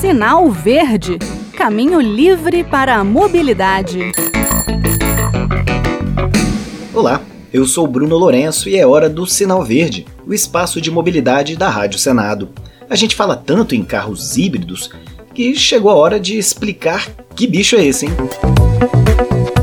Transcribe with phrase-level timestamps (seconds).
[0.00, 1.18] Sinal Verde
[1.60, 4.12] Caminho livre para a mobilidade.
[6.94, 7.22] Olá,
[7.52, 11.68] eu sou Bruno Lourenço e é hora do Sinal Verde, o espaço de mobilidade da
[11.68, 12.48] Rádio Senado.
[12.88, 14.90] A gente fala tanto em carros híbridos
[15.34, 18.12] que chegou a hora de explicar que bicho é esse, hein?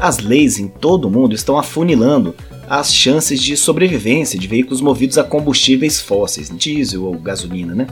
[0.00, 2.34] As leis em todo o mundo estão afunilando
[2.68, 7.86] as chances de sobrevivência de veículos movidos a combustíveis fósseis, diesel ou gasolina, né?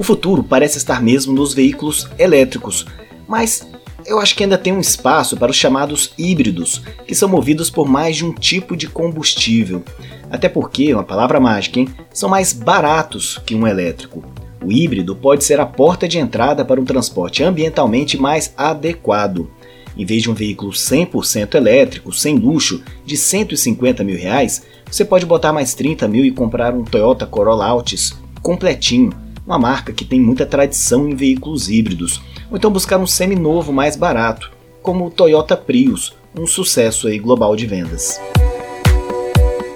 [0.00, 2.86] O futuro parece estar mesmo nos veículos elétricos,
[3.28, 3.68] mas
[4.06, 7.86] eu acho que ainda tem um espaço para os chamados híbridos, que são movidos por
[7.86, 9.84] mais de um tipo de combustível.
[10.30, 11.88] Até porque, uma palavra mágica, hein?
[12.14, 14.24] São mais baratos que um elétrico.
[14.64, 19.50] O híbrido pode ser a porta de entrada para um transporte ambientalmente mais adequado.
[19.94, 25.26] Em vez de um veículo 100% elétrico, sem luxo, de 150 mil reais, você pode
[25.26, 29.12] botar mais 30 mil e comprar um Toyota Corolla Altis completinho,
[29.50, 33.96] uma marca que tem muita tradição em veículos híbridos, ou então buscar um semi-novo mais
[33.96, 38.20] barato, como o Toyota Prius, um sucesso aí global de vendas.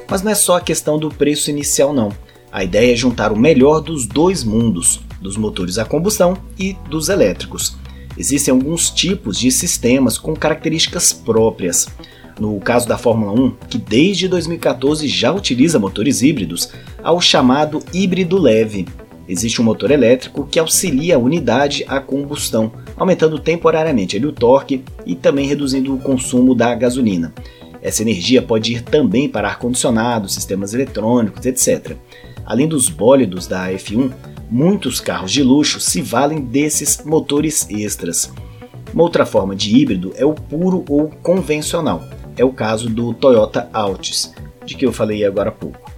[0.08, 2.12] Mas não é só a questão do preço inicial não.
[2.52, 7.08] A ideia é juntar o melhor dos dois mundos, dos motores a combustão e dos
[7.08, 7.76] elétricos.
[8.16, 11.88] Existem alguns tipos de sistemas com características próprias.
[12.38, 16.70] No caso da Fórmula 1, que desde 2014 já utiliza motores híbridos,
[17.02, 18.86] há o chamado híbrido leve.
[19.28, 25.14] Existe um motor elétrico que auxilia a unidade a combustão, aumentando temporariamente o torque e
[25.14, 27.32] também reduzindo o consumo da gasolina.
[27.80, 31.96] Essa energia pode ir também para ar-condicionado, sistemas eletrônicos, etc.
[32.44, 34.12] Além dos bólidos da F1,
[34.50, 38.32] muitos carros de luxo se valem desses motores extras.
[38.92, 42.02] Uma outra forma de híbrido é o puro ou convencional.
[42.36, 44.32] É o caso do Toyota Altis,
[44.64, 45.93] de que eu falei agora há pouco.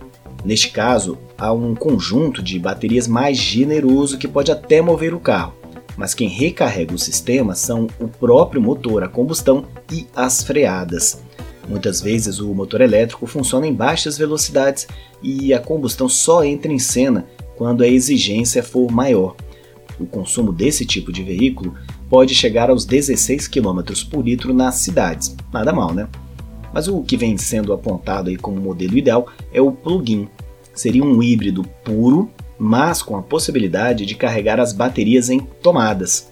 [0.46, 5.54] Neste caso, há um conjunto de baterias mais generoso que pode até mover o carro,
[5.96, 11.20] mas quem recarrega o sistema são o próprio motor a combustão e as freadas.
[11.68, 14.86] Muitas vezes o motor elétrico funciona em baixas velocidades
[15.20, 19.34] e a combustão só entra em cena quando a exigência for maior.
[19.98, 21.74] O consumo desse tipo de veículo
[22.08, 25.34] pode chegar aos 16 km por litro nas cidades.
[25.52, 26.06] Nada mal, né?
[26.76, 30.28] Mas o que vem sendo apontado aí como modelo ideal é o plug-in.
[30.74, 36.30] Seria um híbrido puro, mas com a possibilidade de carregar as baterias em tomadas.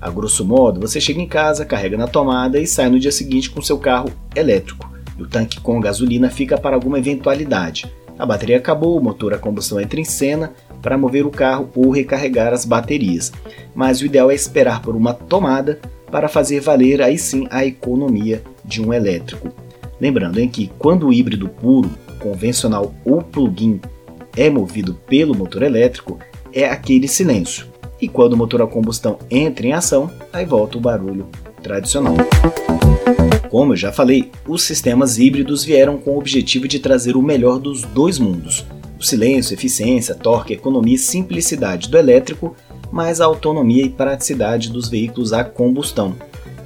[0.00, 3.48] A grosso modo, você chega em casa, carrega na tomada e sai no dia seguinte
[3.48, 4.90] com seu carro elétrico.
[5.16, 7.88] E o tanque com gasolina fica para alguma eventualidade.
[8.18, 11.90] A bateria acabou, o motor a combustão entra em cena para mover o carro ou
[11.90, 13.32] recarregar as baterias.
[13.72, 15.78] Mas o ideal é esperar por uma tomada
[16.10, 19.63] para fazer valer aí sim a economia de um elétrico.
[20.04, 23.80] Lembrando em que quando o híbrido puro, convencional ou plug-in
[24.36, 26.18] é movido pelo motor elétrico,
[26.52, 27.66] é aquele silêncio
[28.02, 31.26] e quando o motor a combustão entra em ação, aí volta o barulho
[31.62, 32.16] tradicional.
[33.48, 37.58] Como eu já falei, os sistemas híbridos vieram com o objetivo de trazer o melhor
[37.58, 38.62] dos dois mundos:
[39.00, 42.54] o silêncio, eficiência, torque, economia e simplicidade do elétrico,
[42.92, 46.14] mais a autonomia e praticidade dos veículos a combustão.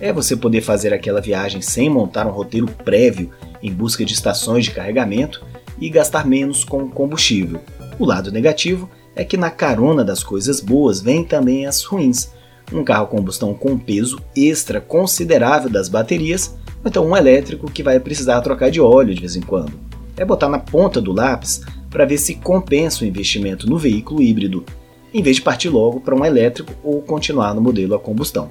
[0.00, 3.30] É você poder fazer aquela viagem sem montar um roteiro prévio
[3.62, 5.44] em busca de estações de carregamento
[5.80, 7.60] e gastar menos com combustível.
[7.98, 12.30] O lado negativo é que na carona das coisas boas vem também as ruins.
[12.72, 17.98] Um carro combustão com peso extra considerável das baterias, ou então um elétrico que vai
[17.98, 19.72] precisar trocar de óleo de vez em quando.
[20.16, 24.64] É botar na ponta do lápis para ver se compensa o investimento no veículo híbrido,
[25.12, 28.50] em vez de partir logo para um elétrico ou continuar no modelo a combustão.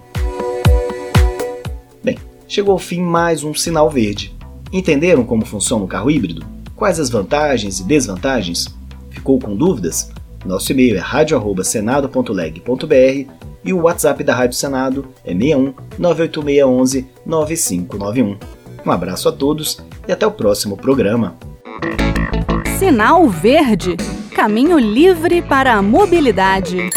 [2.47, 4.35] Chegou ao fim mais um sinal verde.
[4.71, 6.45] Entenderam como funciona o carro híbrido?
[6.75, 8.67] Quais as vantagens e desvantagens?
[9.09, 10.11] Ficou com dúvidas?
[10.45, 13.31] Nosso e-mail é radio@senado.leg.br
[13.63, 18.37] e o WhatsApp da Rádio Senado é 61 98611 9591.
[18.85, 21.35] Um abraço a todos e até o próximo programa.
[22.79, 23.97] Sinal Verde
[24.37, 26.91] Caminho livre para a mobilidade.